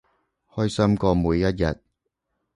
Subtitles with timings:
[0.55, 1.79] 開心過每一日